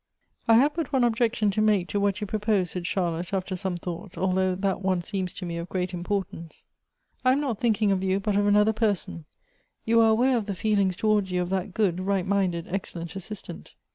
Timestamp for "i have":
0.47-0.73